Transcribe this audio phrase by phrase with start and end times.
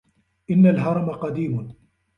[0.49, 1.73] إِنَّ الْهَرَمَ قَدِيمٌ.